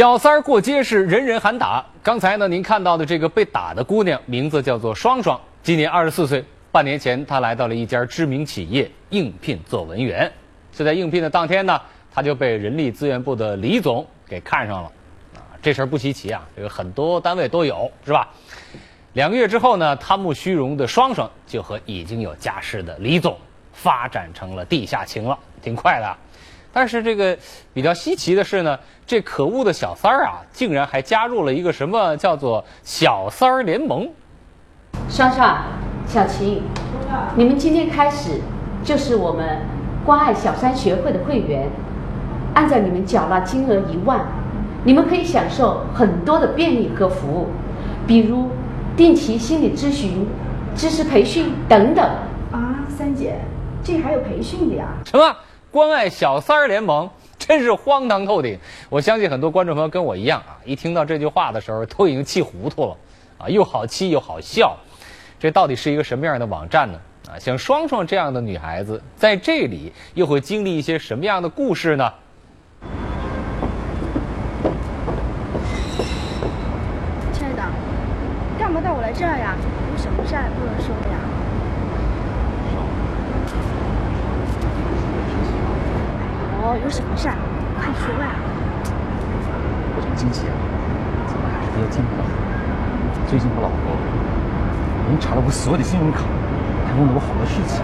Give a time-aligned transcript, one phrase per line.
[0.00, 1.84] 小三儿过街是人人喊打。
[2.02, 6.42] 刚才呢，您看到的这个被打的姑娘，名字叫做双双，今年二十四岁。
[6.72, 10.32] 半年前，她来到了一家知名企业应聘做文员。
[10.72, 11.78] 就在应聘的当天呢，
[12.10, 14.90] 她就被人力资源部的李总给看上了。
[15.34, 18.26] 啊，这事儿不稀奇啊，这个很多单位都有，是吧？
[19.12, 23.36] 两个月之后呢，贪慕虚荣的双双就和已经有家室的李总
[23.74, 26.16] 发展成了地下情了，挺快的。
[26.72, 27.36] 但是这个
[27.72, 34.08] 比较稀奇的是呢，这可恶的小三儿啊，竟然还加入了一个什么叫做“小三儿联盟”。
[35.08, 35.64] 双双、
[36.06, 36.62] 小琴，
[37.34, 38.40] 你们今天开始
[38.84, 39.60] 就是我们
[40.04, 41.68] 关爱小三学会的会员。
[42.54, 44.26] 按照你们缴纳金额一万，
[44.84, 47.48] 你们可以享受很多的便利和服务，
[48.06, 48.50] 比如
[48.96, 50.26] 定期心理咨询、
[50.74, 52.04] 知识培训等等。
[52.50, 53.40] 啊，三姐，
[53.84, 54.88] 这还有培训的呀？
[55.04, 55.36] 什么？
[55.70, 58.58] 关爱小三儿联盟 真是荒唐透顶！
[58.88, 62.96] 我相信很多观众朋友跟我一样啊，一听到这句话的时候都已经气糊涂了
[63.38, 64.76] 啊，又好气又好笑。
[65.38, 66.98] 这到底是一个什么样的网站呢？
[67.30, 72.12] 啊，像双双这样的女孩子在这里又会经历一些什么样的故事呢？
[77.32, 77.62] 亲爱的，
[78.58, 79.54] 干嘛带我来这儿呀？
[79.92, 81.16] 有什么债不能收的呀？
[86.62, 87.26] 哦，有什么事？
[87.74, 88.36] 快说呀！
[89.96, 90.52] 我这个经济啊，
[91.26, 92.20] 怎么还是比较健康。
[93.26, 93.96] 最近我老婆
[95.50, 96.20] 所有的信用卡，
[96.86, 97.82] 还问了我好多事情。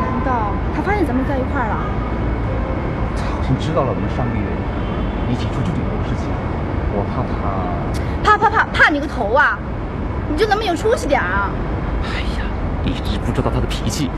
[0.00, 1.76] 难道他发现咱们在一块儿了？
[3.16, 4.46] 他好像知道了我们上个月
[5.28, 6.30] 一起出去旅游的事情。
[6.94, 7.34] 我怕他……
[8.22, 9.58] 怕怕怕怕你个头啊！
[10.30, 11.50] 你就能不能有出息点啊？
[12.14, 12.46] 哎呀，
[12.84, 14.10] 一直不知道他的脾气。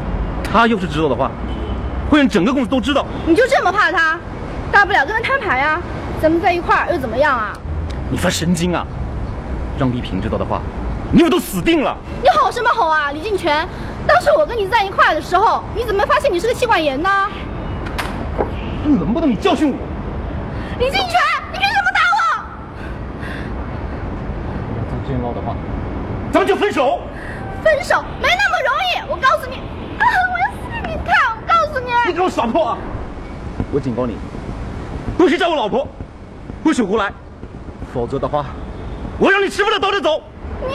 [0.45, 1.31] 他要是知道的话，
[2.11, 3.05] 会让整个公司都知道。
[3.27, 4.19] 你就这么怕他？
[4.71, 5.81] 大不了跟他摊牌啊！
[6.21, 7.53] 咱们在一块儿又怎么样啊？
[8.11, 8.87] 你发神经啊！
[9.79, 10.61] 让丽萍知道的话，
[11.13, 11.97] 你们都死定了！
[12.23, 13.67] 你吼什么吼啊，李敬全？
[14.07, 17.09] 当时我跟你在一块的时候，你怎么没发现你是个气管炎呢？
[18.85, 19.79] 能不能你教训我？
[20.79, 21.11] 李敬全，
[21.53, 22.21] 你凭什么打我？
[24.77, 25.57] 要再这样闹的话，
[26.33, 27.01] 咱们就分手。
[27.65, 29.57] 分手没那么容易，我告诉你，
[29.99, 31.15] 啊、我要死给你看！
[31.35, 32.79] 我告诉你，你给我耍泼啊！
[33.73, 34.17] 我警告你，
[35.19, 35.89] 不许叫我老婆，
[36.63, 37.13] 不许胡来，
[37.93, 38.47] 否则的话，
[39.19, 40.23] 我让你吃不了兜着走。
[40.63, 40.69] 你，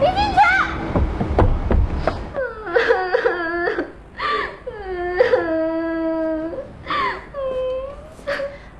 [0.00, 0.38] 李敬全，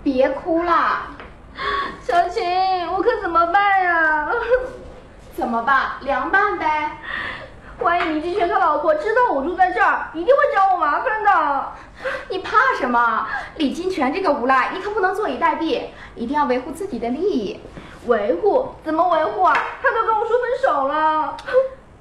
[0.03, 1.09] 别哭啦，
[2.03, 2.43] 小琴，
[2.91, 4.29] 我可怎么办呀？
[5.37, 5.93] 怎么办？
[6.03, 6.91] 凉拌呗。
[7.81, 11.73] 万一李金泉他老婆知道我住在这儿，一定会找我麻烦的。
[12.29, 13.27] 你怕什么？
[13.57, 15.83] 李金泉这个无赖，你可不能坐以待毙，
[16.15, 17.61] 一定要维护自己的利益。
[18.07, 18.69] 维护？
[18.85, 19.53] 怎么维护啊？
[19.83, 21.37] 他都跟我说分手了。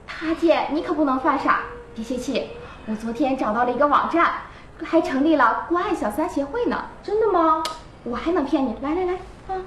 [0.05, 1.61] 他姐，你可不能犯傻，
[1.95, 2.51] 别泄气。
[2.85, 4.33] 我昨天找到了一个网站，
[4.83, 6.85] 还成立了关爱小三协会呢。
[7.01, 7.63] 真的吗？
[8.03, 8.77] 我还能骗你？
[8.81, 9.13] 来来来，
[9.55, 9.61] 啊。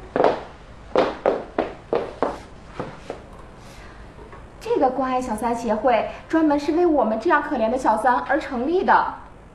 [4.61, 9.15] 这个关爱小三协会专门是为我们这样可怜的小三而成立的。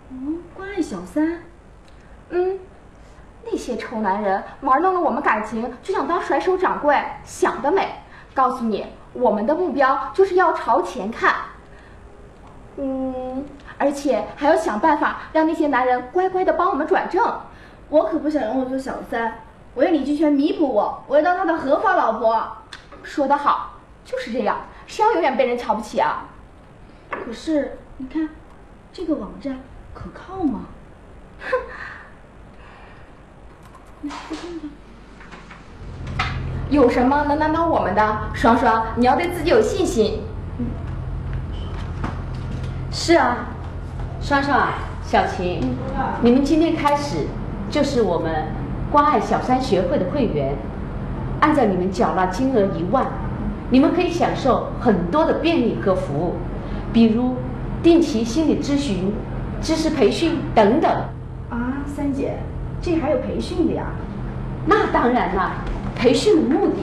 [0.09, 1.44] 嗯，关爱小三。
[2.30, 2.58] 嗯，
[3.44, 7.88] 那些臭男人玩弄了我们感情，就想当甩手掌柜，想得美！
[8.34, 11.35] 告诉你，我们的目标就是要朝前看。
[12.78, 13.46] 嗯，
[13.78, 17.41] 而且还要想办法让那些男人乖乖的帮我们转正。
[17.90, 19.41] 我可不想让我做小三，
[19.74, 22.41] 我要李金泉弥补我，我要当他的合法老婆。
[23.03, 23.74] 说得好，
[24.06, 24.62] 就是这样。
[24.88, 26.25] 谁要永远被人瞧不起啊？
[27.10, 28.30] 可是你看，
[28.94, 29.60] 这个网站
[29.94, 30.62] 可靠吗？
[31.42, 31.51] 哼！
[36.69, 38.18] 有什么能难倒我们的？
[38.33, 40.21] 双双，你要对自己有信心。
[40.57, 40.65] 嗯。
[42.92, 43.38] 是啊，
[44.21, 44.69] 双双、
[45.03, 47.27] 小琴，嗯、你们今天开始
[47.69, 48.48] 就是我们
[48.92, 50.56] 关爱小三学会的会员。
[51.42, 53.06] 按照你们缴纳金额一万。
[53.74, 56.36] 你们可以享受很多的便利和服务，
[56.92, 57.38] 比如
[57.81, 59.13] 定期心理咨询、
[59.62, 60.92] 知识培训等等。
[61.50, 62.38] 啊，三姐，
[62.81, 63.86] 这还有培训的呀？
[64.66, 65.54] 那当然了，
[65.95, 66.78] 培训的目的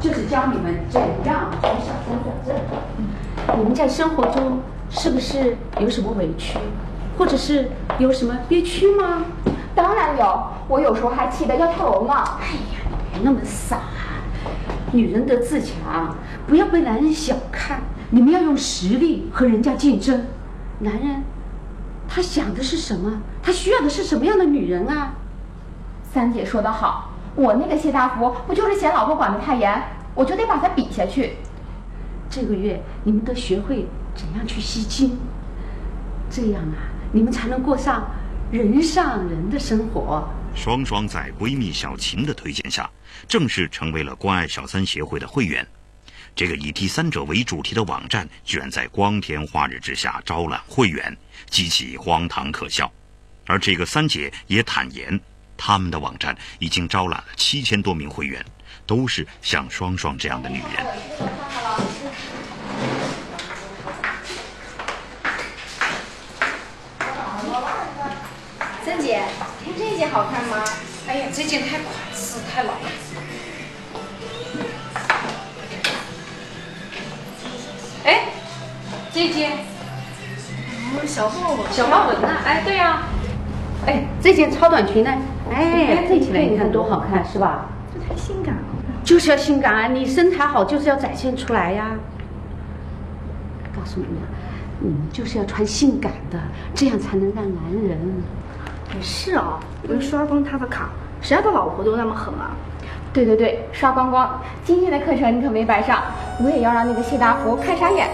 [0.00, 3.58] 就是教你们怎样从小三转正。
[3.58, 6.58] 你们在生活中是不是有什么委屈，
[7.16, 9.24] 或者是有什么憋屈吗？
[9.74, 12.12] 当然有，我有时候还气得要跳楼呢。
[12.14, 13.78] 哎呀，你别那么傻。
[14.90, 17.80] 女人得自强，不要被男人小看。
[18.10, 20.24] 你们要用实力和人家竞争。
[20.80, 21.22] 男人，
[22.08, 23.20] 他想的是什么？
[23.42, 25.14] 他需要的是什么样的女人啊？
[26.12, 29.82] 三姐说得好，我那个谢大福不就是嫌老婆管得太严，
[30.14, 31.36] 我就得把他比下去。
[32.30, 35.18] 这个月你们得学会怎样去吸金，
[36.30, 36.76] 这样啊，
[37.12, 38.10] 你们才能过上
[38.50, 40.26] 人上人的生活。
[40.54, 42.90] 双双在闺蜜小琴的推荐下，
[43.28, 45.66] 正式成为了关爱小三协会的会员。
[46.34, 51.16] 这个以第三者为主题的网站，居然在光天化日之下招揽会员，
[51.50, 52.90] 极其荒唐可笑。
[53.46, 55.18] 而这个三姐也坦言，
[55.58, 58.42] 他们的网站已经招揽了七千多名会员，
[58.86, 60.86] 都是像双双这样的女人。
[68.86, 69.20] 三姐，
[69.62, 70.64] 看这件好看吗？
[71.06, 72.78] 哎呀，这件太款式太老了。
[78.04, 78.28] 哎，
[79.12, 79.58] 这件，
[80.94, 82.28] 哦，小豹纹，小豹纹呢？
[82.46, 83.02] 哎，对呀、
[83.86, 85.10] 哎，这件超短裙呢？
[85.58, 87.66] 哎，配起来你看多好看，是吧？
[87.92, 88.60] 这太性感了。
[89.02, 89.88] 就是要性感啊！
[89.88, 91.90] 你身材好就是要展现出来呀。
[93.74, 94.16] 告诉你们，
[94.80, 96.38] 你们就是要穿性感的，
[96.74, 97.98] 这样才能让男人。
[98.94, 100.90] 也是啊，不是刷光他的卡，
[101.20, 102.54] 谁家的老婆都那么狠啊？
[103.12, 104.40] 对对对，刷光光！
[104.62, 106.02] 今天的课程你可没白上，
[106.44, 108.08] 我也要让那个谢大福看傻眼。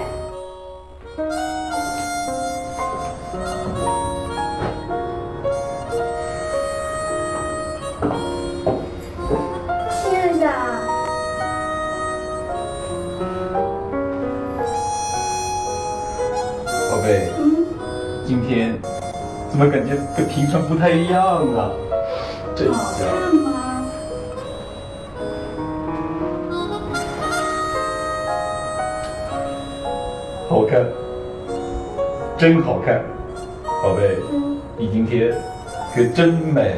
[19.57, 21.23] 怎么感觉跟平常不太一样
[21.55, 21.71] 啊？
[22.57, 23.07] 真香。
[23.37, 23.87] 吗？
[30.49, 30.85] 好看，
[32.37, 33.01] 真好看，
[33.81, 34.19] 宝贝，
[34.77, 35.33] 你今天
[35.95, 36.77] 可真美。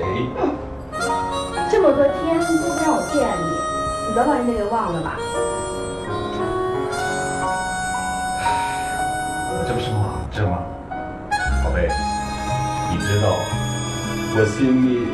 [1.70, 2.44] 这么多天都
[2.74, 5.16] 不让我见你，你早把人家给忘了吧？
[14.38, 15.08] 我心里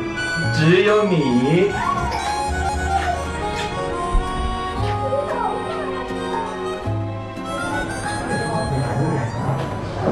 [0.53, 1.71] 只有你。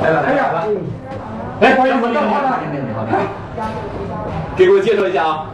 [0.01, 0.67] 来了来了来了！
[1.59, 2.55] 来，欢迎你们干嘛呢？
[4.55, 5.45] 给我介绍一下啊，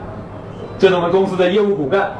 [0.77, 2.11] 这是我们公司的业务骨干，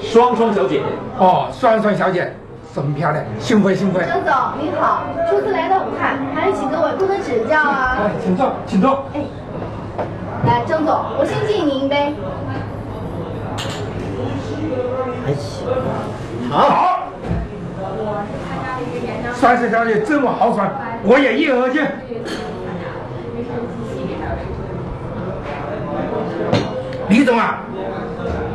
[0.00, 0.80] 双双小姐。
[1.18, 2.32] 哦，双双小姐，
[2.72, 4.00] 真漂亮，幸会幸会。
[4.06, 4.32] 郑总
[4.62, 7.98] 您好，初次来到武汉，还请各位多多指教啊！
[7.98, 9.04] 哎，请坐，请坐。
[10.54, 12.14] 来，郑总，我先敬您一杯。
[16.48, 17.08] 好。
[19.34, 20.70] 双双小姐这么豪爽，
[21.02, 21.84] 我也一而尽。
[27.08, 27.58] 李总啊，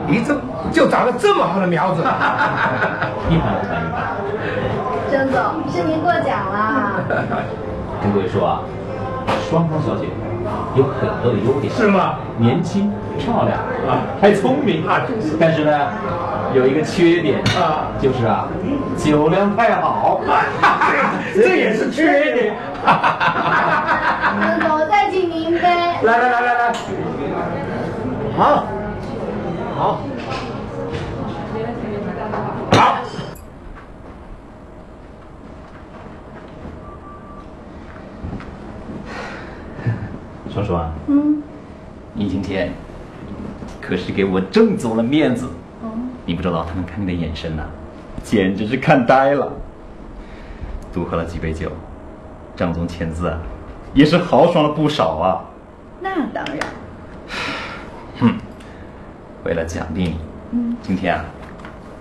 [0.07, 0.39] 你怎
[0.71, 2.01] 就找了这么好的苗子？
[2.01, 2.15] 一盘
[3.29, 4.15] 一盘一盘。
[5.11, 7.03] 郑总，是您过奖了。
[8.01, 8.61] 跟各位说啊，
[9.49, 10.07] 双双小姐
[10.79, 12.19] 有很多的优点，是吗？
[12.37, 15.01] 年轻、漂亮啊，还聪明啊，
[15.37, 15.71] 但是呢，
[16.53, 18.47] 有一个缺点啊，就是啊，
[18.97, 20.21] 酒量太好，
[21.35, 22.55] 这也是缺点。
[24.41, 25.61] 郑总，再敬您一杯。
[26.03, 26.73] 来来来来来，
[28.37, 28.63] 好，
[29.75, 29.99] 好。
[40.63, 41.41] 双双，嗯，
[42.13, 42.71] 你今天
[43.81, 45.47] 可是给我郑总了面子，
[46.25, 47.63] 你不知道他们看你的眼神呐、
[48.23, 49.51] 简直是看呆了。
[50.91, 51.71] 多喝了几杯酒，
[52.55, 53.37] 张总签字啊，
[53.93, 55.45] 也是豪爽了不少啊。
[56.01, 56.57] 那当然。
[58.19, 58.33] 哼，
[59.43, 60.19] 为了奖励你，
[60.51, 61.25] 嗯，今天啊，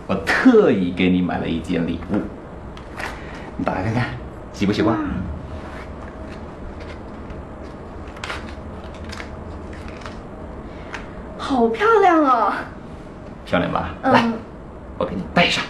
[0.06, 2.16] 我特意给你买了一件礼物，
[3.56, 4.04] 你打开看看，
[4.52, 4.96] 喜不喜欢？
[11.58, 12.52] 好漂亮哦！
[13.44, 13.88] 漂亮吧？
[14.02, 14.30] 嗯来，
[14.96, 15.64] 我给你戴上。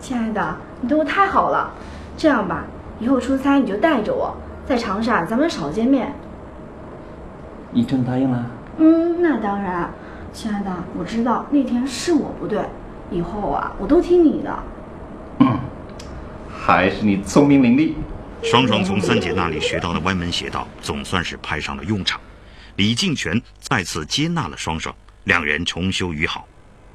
[0.00, 1.70] 亲爱的，你对我太好了。
[2.16, 2.64] 这样吧，
[2.98, 4.34] 以后出差你就带着我，
[4.64, 6.10] 在长沙咱们少见面。
[7.70, 8.46] 你真答应了？
[8.78, 9.90] 嗯，那当然。
[10.32, 12.64] 亲爱的，我知道那天是我不对，
[13.10, 14.58] 以后啊，我都听你的。
[15.40, 15.58] 嗯，
[16.50, 17.92] 还是你聪明伶俐。
[18.42, 22.18] 双双从三姐那里学到的歪门邪道，总算是派上了用场。
[22.76, 26.48] 李敬全再次接纳了双双，两人重修于好。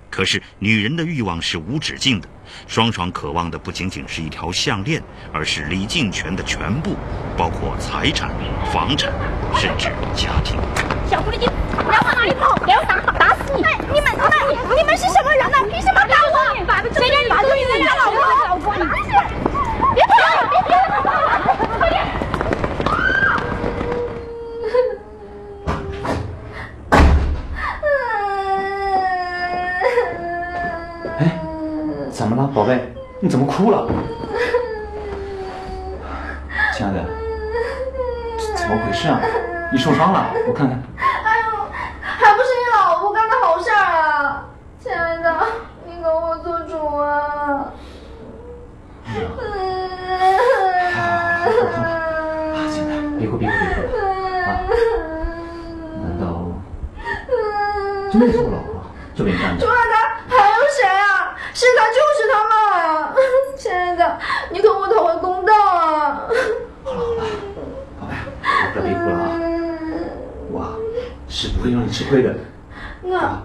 [0.10, 2.28] 可是女人的欲望是无止境的，
[2.68, 6.98] 双双渴望的不仅仅是一条项链，而是李敬全的全部，
[7.38, 8.30] 包括财产、
[8.74, 9.14] 房产，
[9.56, 10.60] 甚至家庭。
[11.10, 12.56] 小狐狸精，你要往哪里跑？
[12.66, 13.62] 给我打，打死你！
[13.94, 15.58] 你们，你们，你们是什么人呢？
[15.72, 16.38] 凭什么打我？
[16.92, 18.20] 谁让你注意人家老公？
[18.20, 19.16] 老公，别跑！
[19.96, 21.08] 别跑！
[21.80, 21.96] 快点！
[31.20, 31.40] 哎，
[32.12, 32.94] 怎么了，宝贝？
[33.20, 33.86] 你怎么哭了？
[36.74, 37.04] 亲爱的，
[38.56, 39.20] 怎么回事啊？
[39.72, 40.32] 你受伤了？
[40.48, 40.82] 我看看。
[40.98, 41.04] 哎
[41.42, 41.68] 呦，
[42.02, 44.48] 还不是你老婆干的好事儿啊！
[44.80, 45.36] 亲爱的，
[45.86, 47.74] 你给我做主啊！
[50.96, 51.44] 啊，
[52.72, 53.92] 亲爱的，别哭，别哭，别哭
[54.48, 54.48] 啊！
[56.02, 56.24] 难道
[58.10, 58.82] 真的是我老婆
[59.14, 59.68] 这么干的除？
[59.68, 59.76] 了
[60.30, 61.36] 他还有谁啊？
[61.54, 63.14] 是他就是他嘛！
[63.58, 64.18] 亲爱的，
[64.50, 66.22] 你给我讨回公道啊！
[66.84, 67.22] 好了好了，
[68.00, 68.14] 宝贝，
[68.74, 69.22] 不要别哭了啊！
[70.52, 70.56] 我
[71.28, 72.36] 是不会让你吃亏的。
[73.04, 73.44] 那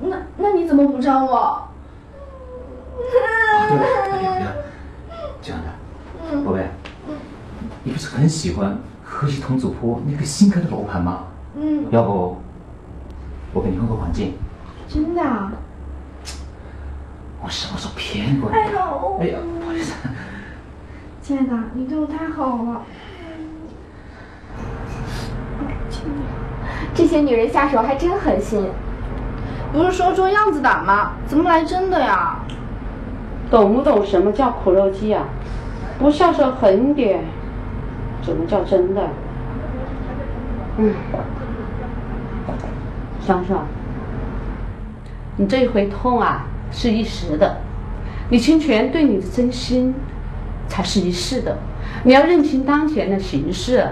[0.00, 1.68] 那那你怎么补偿我？
[5.42, 6.68] 这样的，宝贝，
[7.84, 11.24] 你不是很喜欢河西同祖坡那个新开的楼盘吗？
[11.56, 12.36] 嗯，要不
[13.52, 14.34] 我给你换个环境？
[14.88, 15.52] 真的啊？
[17.42, 18.56] 我什么时候骗过你？
[18.56, 19.94] 哎呦哎呀，不好意思。
[21.22, 22.82] 亲爱的，你对我太好了。
[27.00, 28.68] 这些女人下手还真狠心。
[29.72, 31.12] 不是说做样子打吗？
[31.26, 32.40] 怎么来真的呀？
[33.50, 35.24] 懂不懂什么叫苦肉计啊？
[35.98, 37.24] 不下手狠点，
[38.22, 39.00] 怎么叫真的？
[40.76, 40.92] 嗯，
[43.24, 43.66] 爽爽，
[45.38, 47.56] 你这一回痛啊是一时的，
[48.28, 49.94] 李清泉对你的真心
[50.68, 51.56] 才是一世的。
[52.04, 53.88] 你要认清当前的形势。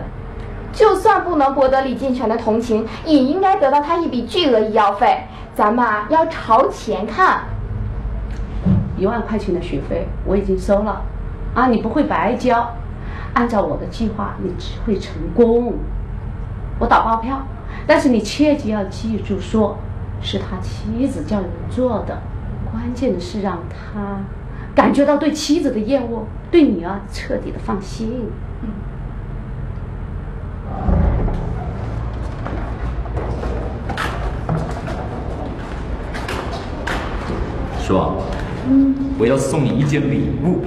[0.78, 5.25] 就算不能博得李进全的同情，也应该得到他一笔巨额医药费。
[5.52, 7.40] 咱们啊，要朝前看。
[8.97, 11.02] 一万块钱的学费我已经收了，
[11.52, 12.73] 啊，你不会白交，
[13.35, 15.75] 按照我的计划，你只会成功。
[16.78, 17.42] 我打包票，
[17.85, 19.76] 但是你切记要记住说，
[20.23, 22.23] 是他妻子叫人做的，
[22.70, 24.20] 关键的是让他
[24.76, 28.30] 感觉到对妻子的厌恶，对你啊彻底的放心。
[37.88, 38.12] 爽，
[38.68, 40.62] 嗯，我要送你一件礼物。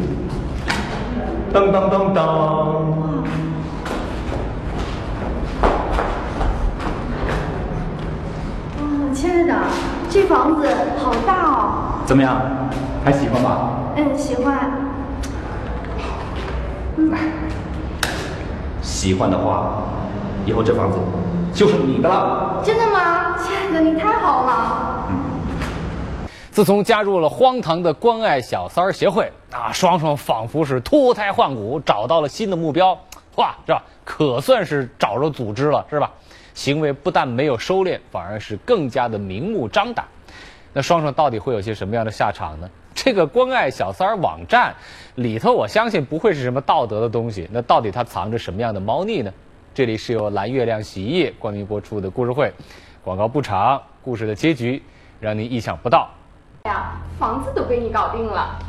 [1.53, 2.81] 当当当当，哇，
[9.13, 9.53] 亲爱的，
[10.09, 12.01] 这房子好大哦。
[12.07, 12.41] 怎么样？
[13.05, 13.69] 还喜欢吧？
[13.97, 14.71] 嗯，喜欢。
[18.81, 19.83] 喜欢的话，
[20.47, 20.97] 以后这房子
[21.53, 22.61] 就是你的了。
[22.63, 23.37] 真的吗？
[23.37, 24.90] 亲爱的，你太好了。
[26.51, 32.91] 自从加入了荒唐的关爱小三儿协会啊，双双仿佛是脱胎换骨，找到了新的目标，
[33.38, 33.81] 哇，是吧？
[34.03, 36.12] 可算是找着组织了，是吧？
[36.53, 40.05] 行为不但没有收敛，反而是更加的明目张胆。
[40.74, 42.70] 那双双到底会有些什么样的下场呢？
[42.93, 44.75] 这个关爱小三儿网站
[45.15, 47.48] 里头，我相信不会是什么道德的东西。
[47.50, 49.31] 那到底它藏着什么样的猫腻呢？
[49.74, 52.51] 这里是由蓝月亮洗衣液冠名播出的故事会，
[53.01, 54.84] 广告不长，故事的结局
[55.22, 56.10] 让您意想不到。
[56.65, 58.59] 呀，房子都给你搞定了。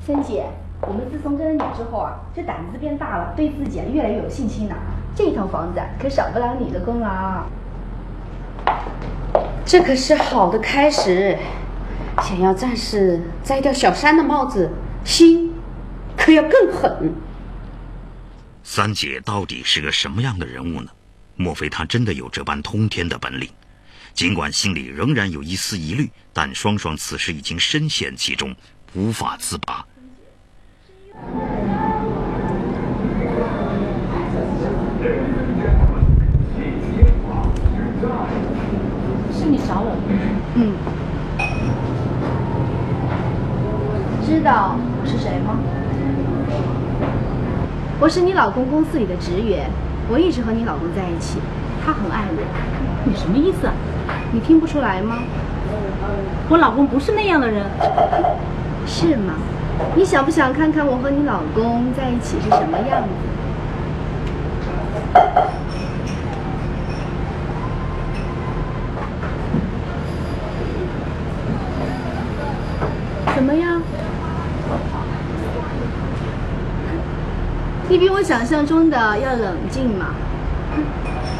[0.00, 0.46] 三姐，
[0.80, 4.76] 我们自从跟了你之后啊，这胆子变大了，对自己啊越来越有信心了。
[5.14, 7.42] 这套房子啊，可少不了你的功劳。
[9.66, 11.38] 这可是好的开始，
[12.22, 14.70] 想要暂时摘掉小三的帽子，
[15.04, 15.52] 心
[16.16, 17.12] 可要更狠。
[18.62, 20.90] 三姐到底是个什么样的人物呢？
[21.36, 23.48] 莫非她真的有这般通天的本领？
[24.12, 28.54] 尽管心里仍然有一丝疑虑，但双双此时已经深陷其中，
[28.94, 29.84] 无法自拔。
[39.32, 39.96] 是你找我？
[40.56, 40.74] 嗯，
[44.26, 45.58] 知道我是谁吗？
[47.98, 49.70] 我是你老公公司里的职员，
[50.08, 51.38] 我一直和你老公在一起，
[51.84, 52.42] 他很爱我。
[53.04, 53.72] 你什么意思啊？
[54.32, 55.18] 你听不出来吗？
[56.48, 57.64] 我老公不是那样的人。
[58.86, 59.34] 是吗？
[59.94, 63.08] 你想不想看看我和你老公在一起是什么样子？
[73.34, 73.80] 怎么样？
[77.88, 80.14] 你比我想象中的要冷静嘛。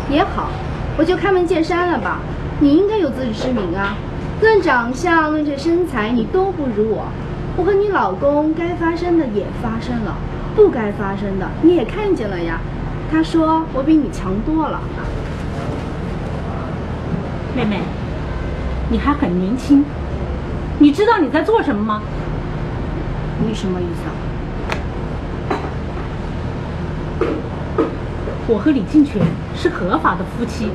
[0.08, 0.48] 也好，
[0.96, 2.18] 我就开门见山了吧。
[2.60, 3.96] 你应该有自知之明啊。
[4.42, 7.06] 论长相，论这身材，你都不如我。
[7.56, 10.14] 我和你老公该发生的也发生了，
[10.54, 12.60] 不该发生的你也看见了呀。
[13.10, 14.80] 他说我比你强多了。
[17.56, 17.80] 妹妹，
[18.88, 19.84] 你还很年轻，
[20.78, 22.02] 你知道你在做什么吗？
[23.44, 24.12] 你什么意思啊？
[28.46, 29.20] 我和李进全
[29.56, 30.68] 是合法的夫妻，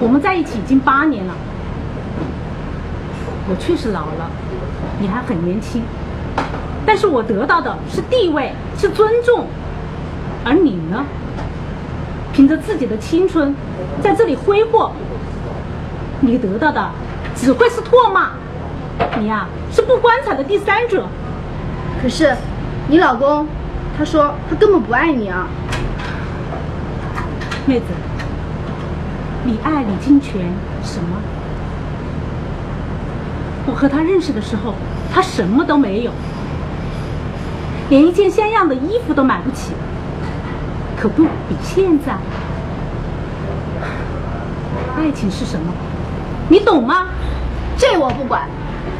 [0.00, 1.34] 我们在一起已经八年了。
[3.48, 4.30] 我确实老了，
[4.98, 5.82] 你还很年轻，
[6.86, 9.46] 但是我得到的是地位，是尊重，
[10.44, 11.04] 而你呢，
[12.32, 13.54] 凭着自己的青春
[14.02, 14.92] 在这里挥霍，
[16.20, 16.90] 你得到的
[17.34, 18.30] 只会是唾骂，
[19.18, 21.06] 你呀是不光彩的第三者。
[22.02, 22.34] 可是，
[22.88, 23.46] 你老公，
[23.98, 25.46] 他说他根本不爱你啊。
[27.66, 27.86] 妹子，
[29.44, 30.40] 你爱李金泉
[30.82, 31.16] 什么？
[33.66, 34.74] 我和他认识的时候，
[35.12, 36.10] 他什么都没有，
[37.90, 39.72] 连一件像样的衣服都买不起，
[40.98, 42.14] 可不比现在。
[44.96, 45.72] 爱情是什么？
[46.48, 47.08] 你懂吗？
[47.76, 48.48] 这我不管，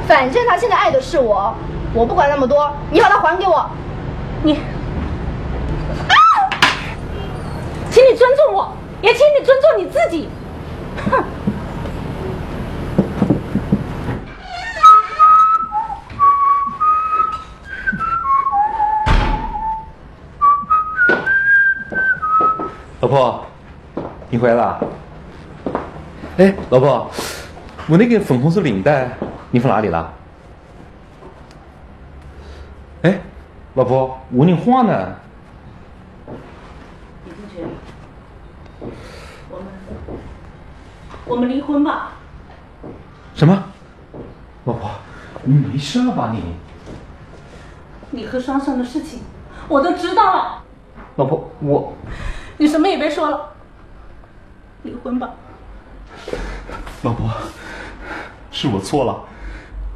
[0.06, 1.54] 反正他现在爱的是我，
[1.94, 3.66] 我不管那么多，你把他还给我。
[4.42, 6.14] 你，啊！
[7.90, 8.72] 请你尊重我，
[9.04, 10.30] 也请你尊重你自己。
[10.96, 11.22] 哼！
[23.02, 23.44] 老婆，
[24.30, 24.80] 你回来了。
[26.38, 27.10] 哎，老婆，
[27.86, 29.10] 我那个粉红色领带
[29.50, 30.10] 你放哪里了？
[33.02, 33.20] 哎，
[33.74, 35.14] 老婆，我领花呢。
[37.26, 37.66] 李同学，
[39.50, 39.66] 我们
[41.26, 42.12] 我们离婚吧。
[43.34, 43.64] 什么？
[44.64, 44.90] 老婆，
[45.42, 46.54] 你没事吧你？
[48.10, 49.20] 你和双双的事情
[49.68, 50.62] 我都知道了。
[51.16, 51.92] 老婆，我。
[52.56, 53.52] 你什么也别说了，
[54.84, 55.30] 离婚吧。
[57.02, 57.30] 老婆，
[58.50, 59.24] 是我错了，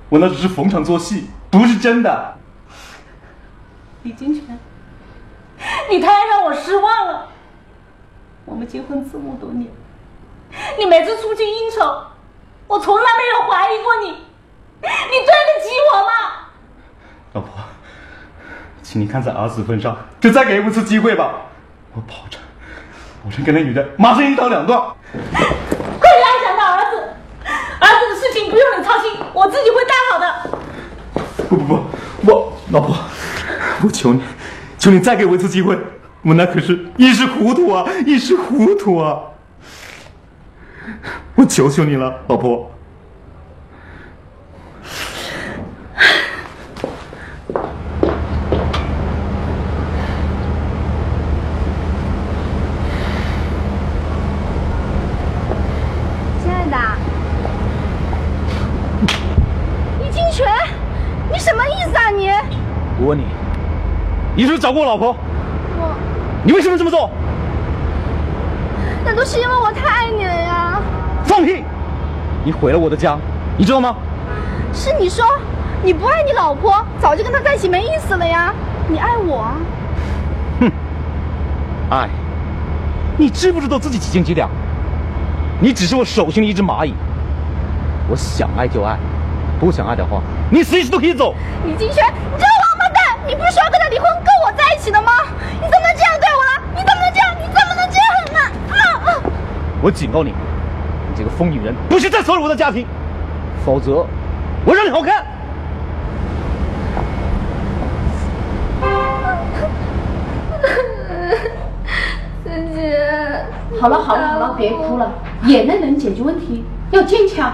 [0.08, 2.36] 我那只是逢场作戏，不是真的。
[4.02, 4.58] 李金泉，
[5.90, 7.28] 你太让我失望了。
[8.44, 9.70] 我们结婚这么多年，
[10.78, 12.02] 你每次出去应酬，
[12.66, 14.16] 我从来没有怀疑过你，你
[14.80, 16.10] 对得起我吗？
[17.32, 17.50] 老婆，
[18.82, 21.34] 请你看在儿子份上，就再给我一次机会吧。
[21.94, 22.40] 我保证。
[23.24, 24.80] 我跟那女的马上一刀两断。
[25.12, 26.96] 快点想到儿子，
[27.80, 30.50] 儿子的事情不用你操心，我自己会带好的。
[31.48, 31.64] 不不
[32.24, 32.96] 不，我老婆，
[33.82, 34.22] 我求你，
[34.78, 35.76] 求你再给我一次机会，
[36.22, 39.20] 我那可是一时糊涂啊，一时糊涂啊！
[41.38, 42.68] 我求求你了，老婆。
[63.00, 63.24] 我问你，
[64.34, 65.16] 你是不是找过我老婆？
[65.78, 65.94] 我。
[66.42, 67.08] 你为什么这么做？
[69.04, 70.47] 那都是因为我太爱你了呀！
[71.38, 71.62] 放屁！
[72.42, 73.16] 你毁了我的家，
[73.56, 73.94] 你知道吗？
[74.72, 75.24] 是你说
[75.84, 78.52] 你不爱你老婆，早就跟她在一起没意思了呀！
[78.88, 79.46] 你爱我？
[80.58, 80.72] 哼，
[81.90, 82.08] 爱？
[83.16, 84.50] 你知不知道自己几斤几两？
[85.60, 86.92] 你只是我手心的一只蚂蚁。
[88.08, 88.98] 我想爱就爱，
[89.60, 90.20] 不想爱的话，
[90.50, 91.36] 你随时都可以走。
[91.64, 93.16] 李金泉，你这个王八蛋！
[93.28, 95.12] 你不是说要跟他离婚，跟我在一起的吗？
[95.52, 96.62] 你怎么能这样对我了？
[96.74, 97.28] 你怎么能这样？
[97.38, 98.40] 你怎么能这样呢？
[98.74, 99.22] 啊啊！
[99.80, 100.34] 我警告，你
[101.18, 102.86] 这个疯女人，不许再骚扰我的家庭，
[103.66, 104.06] 否则
[104.64, 105.26] 我让你好看。
[112.44, 112.96] 三姐，
[113.80, 115.10] 好了好了好了，别哭了，
[115.46, 117.52] 眼泪能解决问题，要坚强。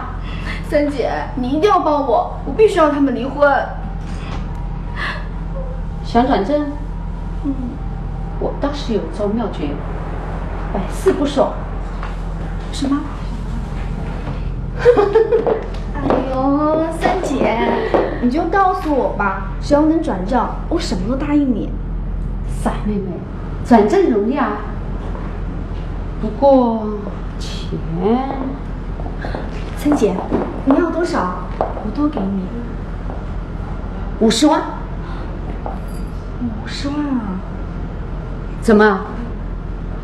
[0.69, 3.51] 三姐，你一定要帮我，我必须让他们离婚。
[6.05, 6.67] 想转正？
[7.45, 7.55] 嗯，
[8.41, 9.71] 我倒是有招妙诀，
[10.71, 11.55] 百试不爽。
[12.73, 13.01] 什么？
[15.95, 17.57] 哎呦，三姐，
[18.23, 21.71] 你就告诉我吧，只要能转正，我什么都答应你。
[22.63, 23.13] 傻妹妹，
[23.65, 24.59] 转正容易啊，
[26.21, 26.99] 不过
[27.39, 27.79] 钱……
[29.77, 30.15] 三姐，
[30.65, 31.37] 你要多少？
[31.59, 32.43] 我都给你。
[34.21, 34.63] 五十万。
[36.41, 37.41] 五十万啊！
[38.61, 39.01] 怎么？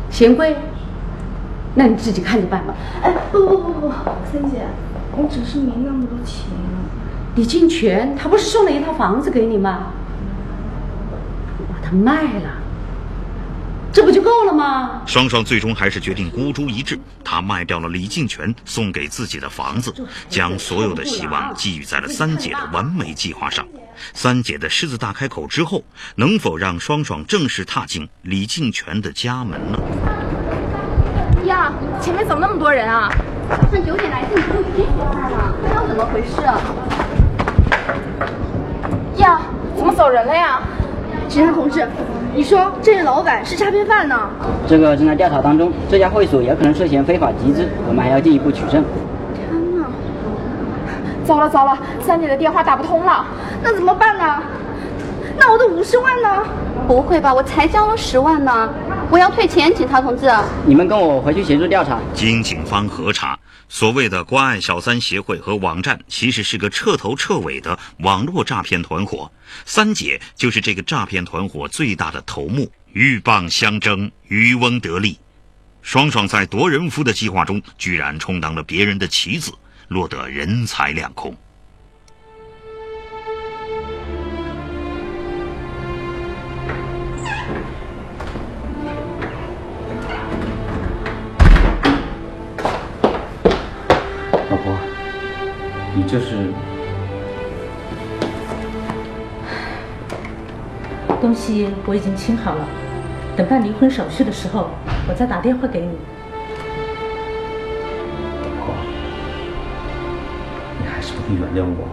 [0.09, 0.55] 嫌贵？
[1.75, 2.73] 那你自己看着办吧。
[3.01, 3.89] 哎，不不不不，
[4.31, 4.67] 三姐，
[5.13, 6.45] 我只是没那么多钱。
[7.35, 9.87] 李进全他不是送了一套房子给你吗？
[11.71, 12.57] 把它卖了，
[13.93, 15.01] 这不就够了吗？
[15.05, 19.93] 双双最终还是决定孤注一掷，他卖掉了李进全送给自己的房子，
[20.27, 23.65] 将所有的希望寄予在了三姐的完美计划上。
[24.13, 25.83] 三姐的狮子大开口之后，
[26.15, 29.79] 能否让双双正式踏进李进全的家门呢？
[32.01, 33.09] 呀，前面怎么那么多人啊？
[33.49, 36.41] 早上九点来订就已经回来了，那又怎么回事？
[39.21, 39.39] 呀，
[39.77, 40.59] 怎么走人了呀？
[41.27, 41.87] 警察同志，
[42.33, 44.19] 你说这位老板是诈骗犯呢？
[44.67, 48.83] 这个正在调查当中，这家会所也可能涉嫌非法集资，我们还要进一步取证。
[49.35, 49.85] 天哪！
[51.23, 53.23] 糟了糟了，三姐的电话打不通了，
[53.61, 54.41] 那怎么办呢？
[55.37, 56.29] 那我的五十万呢？
[56.87, 58.69] 不会吧，我才交了十万呢，
[59.11, 60.31] 我要退钱，警察同志。
[60.65, 61.99] 你们跟我回去协助调查。
[62.13, 69.29] 经警方核查，所谓的关爱小三协会和网站其实是个彻头彻尾的网络诈骗团伙，
[69.65, 72.71] 三姐就是这个诈骗团伙最大的头目。
[72.93, 75.19] 鹬蚌相争，渔翁得利。
[75.81, 79.51] 双双在夺人夫的计划中，居然充当了别人的棋子，
[79.89, 81.35] 落得人财两空。
[96.11, 96.35] 你这是？
[101.21, 102.67] 东西我已经清好了，
[103.37, 104.71] 等办离婚手续的时候，
[105.07, 105.87] 我再打电话给你。
[108.41, 108.75] 老婆，
[110.81, 111.87] 你还是不能原谅我。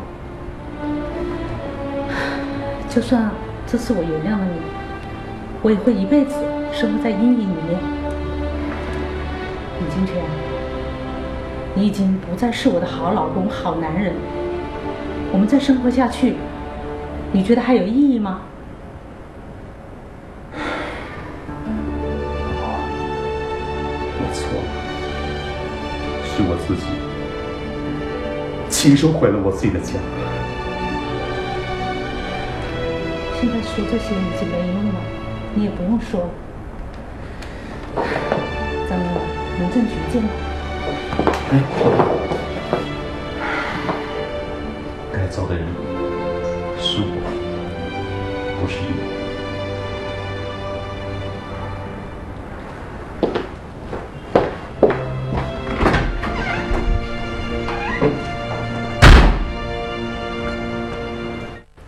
[2.88, 3.30] 就算
[3.68, 4.58] 这次我原谅了你，
[5.62, 6.34] 我也会一辈子
[6.72, 7.78] 生活在阴影里面。
[9.78, 10.16] 李金泉，
[11.78, 14.12] 你已经不再是我的好老公、好男人，
[15.30, 16.34] 我们再生活下去，
[17.30, 18.40] 你觉得还有意义吗？
[24.16, 24.66] 我错了，
[26.26, 26.82] 是我自己
[28.68, 29.92] 亲手毁了我自己的家。
[33.40, 34.94] 现在说这些已经没用了，
[35.54, 36.28] 你也不用说了。
[38.90, 39.06] 咱们
[39.60, 40.28] 民政局见吧。
[41.50, 41.58] 哎，
[45.10, 45.66] 该走的人
[46.78, 47.12] 是我，
[48.60, 48.88] 不是你。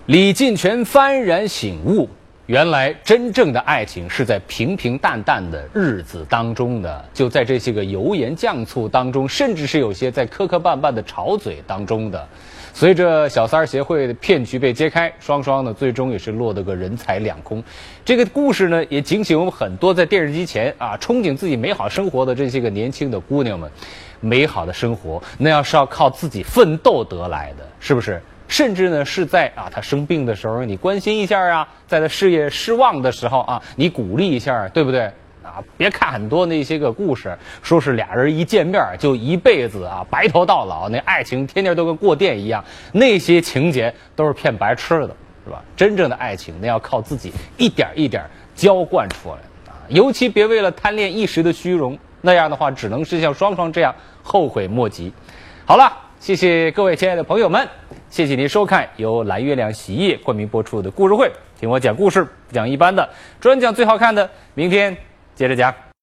[0.07, 2.09] 李进全幡然醒悟，
[2.51, 12.27] 原来真正的爱情是在平平淡淡的日子当中的，就在这些个油盐酱醋当中，甚至是有些在磕磕绊绊的吵嘴当中的。
[12.75, 17.63] 随着小三儿协会的骗局被揭开，双双呢最终也是落得个人财两空。
[18.05, 23.71] 这个故事呢也警醒我们很多在电视机前啊憧憬自己美好生活的这些个年轻的姑娘们，
[24.19, 28.21] 美好的生活那要是要靠自己奋斗得来的，是不是？
[28.51, 35.03] 甚至呢，是在啊他生病的时候，你关心一下啊；在他事业失望的时候啊，你鼓励一下，对不对？
[35.43, 45.63] 啊，别看很多那些个故事，说是俩人一见面就一辈子啊，白头到老，那爱情天天都跟过电一样，那些情节都是骗白痴的，是吧？
[45.77, 49.37] 真正的爱情，那要靠自己一点一点浇灌出来
[49.73, 49.79] 啊！
[49.89, 55.13] 尤其别为了贪恋一时的虚荣，那样的话，只能是像双双这样后悔莫及。
[55.65, 57.67] 好了，谢谢各位亲爱的朋友们。
[58.11, 63.09] 谢谢您收看由蓝月亮洗衣液冠名播出的故事会，听我讲故事，不讲一般的，
[63.41, 64.29] 专讲最好看的。
[64.55, 64.97] 明天
[65.37, 65.73] 接着讲。